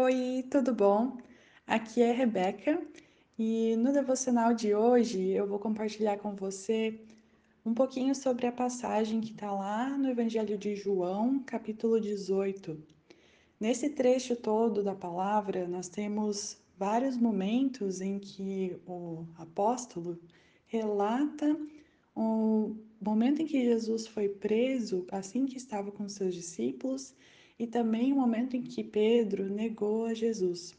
[0.00, 1.18] Oi, tudo bom?
[1.66, 2.80] Aqui é Rebeca
[3.36, 7.00] e no devocional de hoje eu vou compartilhar com você
[7.66, 12.80] um pouquinho sobre a passagem que está lá no Evangelho de João, capítulo 18.
[13.58, 20.16] Nesse trecho todo da palavra, nós temos vários momentos em que o apóstolo
[20.68, 21.58] relata
[22.14, 27.16] o momento em que Jesus foi preso, assim que estava com seus discípulos,
[27.58, 30.76] e também o momento em que Pedro negou a Jesus.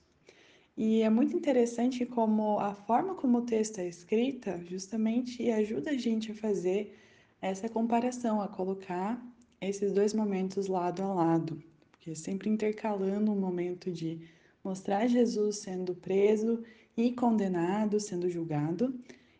[0.77, 5.97] E é muito interessante como a forma como o texto é escrita justamente ajuda a
[5.97, 6.97] gente a fazer
[7.41, 9.21] essa comparação, a colocar
[9.59, 11.61] esses dois momentos lado a lado,
[11.91, 14.21] porque sempre intercalando um momento de
[14.63, 16.63] mostrar Jesus sendo preso
[16.95, 18.97] e condenado, sendo julgado,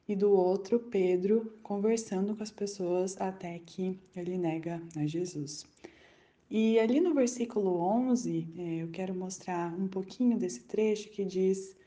[0.07, 5.65] e do outro, Pedro conversando com as pessoas até que ele nega a Jesus.
[6.51, 11.77] E ali no versículo 11, é, eu quero mostrar um pouquinho desse trecho que diz: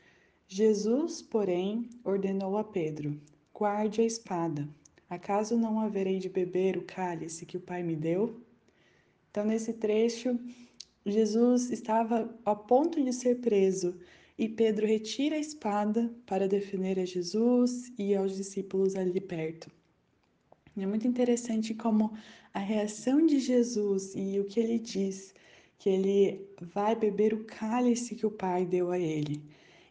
[0.46, 3.20] Jesus, porém, ordenou a Pedro:
[3.52, 4.68] guarde a espada.
[5.10, 8.40] Acaso não haverei de beber o cálice que o Pai me deu?
[9.30, 10.38] Então, nesse trecho,
[11.04, 13.98] Jesus estava a ponto de ser preso
[14.38, 19.70] e Pedro retira a espada para defender a Jesus e aos discípulos ali perto.
[20.76, 22.12] É muito interessante como
[22.54, 25.34] a reação de Jesus e o que ele diz,
[25.78, 29.42] que ele vai beber o cálice que o Pai deu a ele.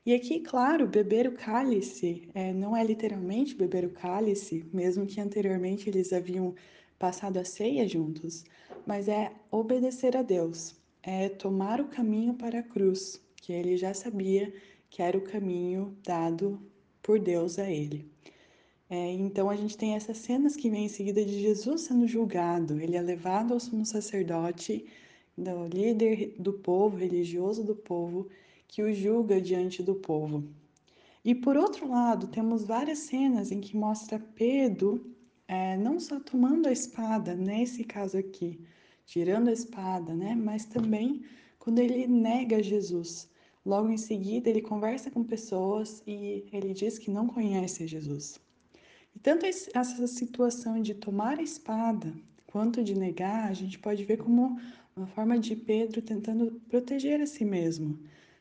[0.03, 5.21] E aqui, claro, beber o cálice é, não é literalmente beber o cálice, mesmo que
[5.21, 6.55] anteriormente eles haviam
[6.97, 8.43] passado a ceia juntos,
[8.85, 13.93] mas é obedecer a Deus, é tomar o caminho para a cruz, que ele já
[13.93, 14.51] sabia
[14.89, 16.59] que era o caminho dado
[17.03, 18.09] por Deus a ele.
[18.93, 22.77] É, então a gente tem essas cenas que vem em seguida de Jesus sendo julgado.
[22.77, 24.85] Ele é levado ao sumo sacerdote,
[25.37, 28.27] do líder do povo, religioso do povo,
[28.67, 30.43] que o julga diante do povo.
[31.23, 35.15] E por outro lado, temos várias cenas em que mostra Pedro
[35.47, 38.59] é, não só tomando a espada, nesse caso aqui,
[39.05, 40.35] tirando a espada, né?
[40.35, 41.23] Mas também
[41.59, 43.29] quando ele nega Jesus.
[43.65, 48.37] Logo em seguida, ele conversa com pessoas e ele diz que não conhece Jesus.
[49.15, 52.13] E tanto essa situação de tomar a espada
[52.47, 54.59] quanto de negar, a gente pode ver como
[54.95, 57.99] uma forma de Pedro tentando proteger a si mesmo,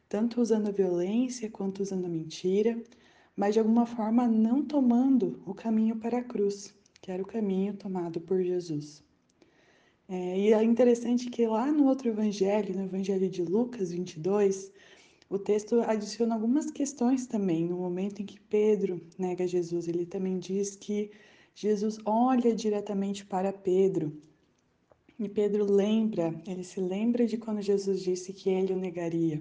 [0.09, 2.81] tanto usando a violência quanto usando a mentira,
[3.37, 7.75] mas de alguma forma não tomando o caminho para a cruz, que era o caminho
[7.75, 9.03] tomado por Jesus.
[10.09, 14.73] É, e é interessante que lá no outro evangelho, no evangelho de Lucas 22,
[15.31, 17.65] o texto adiciona algumas questões também.
[17.65, 21.13] No momento em que Pedro nega Jesus, ele também diz que
[21.55, 24.13] Jesus olha diretamente para Pedro.
[25.17, 29.41] E Pedro lembra, ele se lembra de quando Jesus disse que ele o negaria.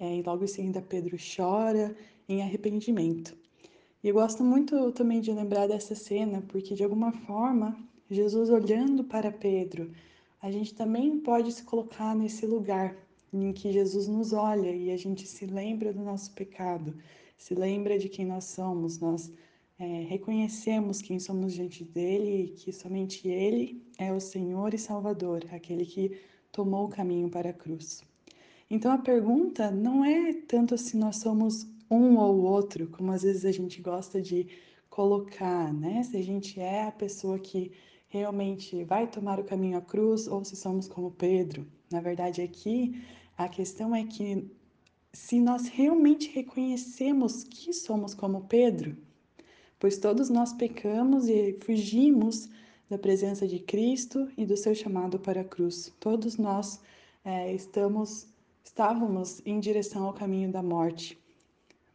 [0.00, 1.94] É, e logo em seguida Pedro chora
[2.28, 3.36] em arrependimento.
[4.02, 7.76] E eu gosto muito também de lembrar dessa cena, porque de alguma forma,
[8.10, 9.92] Jesus olhando para Pedro,
[10.42, 12.96] a gente também pode se colocar nesse lugar
[13.32, 16.94] em que Jesus nos olha e a gente se lembra do nosso pecado,
[17.36, 19.32] se lembra de quem nós somos, nós
[19.78, 25.44] é, reconhecemos quem somos diante dele e que somente ele é o Senhor e Salvador,
[25.50, 26.18] aquele que
[26.52, 28.02] tomou o caminho para a cruz.
[28.68, 33.44] Então a pergunta não é tanto se nós somos um ou outro, como às vezes
[33.44, 34.46] a gente gosta de
[34.88, 36.02] colocar, né?
[36.02, 37.72] Se a gente é a pessoa que
[38.08, 41.66] realmente vai tomar o caminho à cruz ou se somos como Pedro.
[41.90, 43.02] Na verdade, aqui
[43.44, 44.46] a questão é que
[45.14, 48.94] se nós realmente reconhecemos que somos como Pedro,
[49.78, 52.50] pois todos nós pecamos e fugimos
[52.90, 55.90] da presença de Cristo e do seu chamado para a cruz.
[55.98, 56.82] Todos nós
[57.24, 58.26] é, estamos,
[58.62, 61.18] estávamos em direção ao caminho da morte.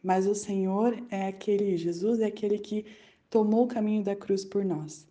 [0.02, 2.84] Mas o Senhor é aquele, Jesus é aquele que
[3.30, 5.06] tomou o caminho da cruz por nós.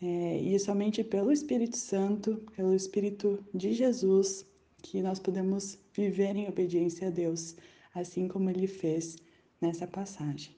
[0.00, 4.46] É, e somente pelo Espírito Santo, pelo Espírito de Jesus,
[4.90, 7.56] que nós podemos viver em obediência a Deus,
[7.94, 9.16] assim como ele fez
[9.60, 10.54] nessa passagem.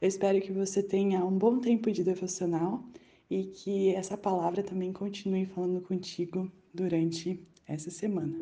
[0.00, 2.84] Eu espero que você tenha um bom tempo de devocional
[3.30, 8.36] e que essa palavra também continue falando contigo durante essa semana.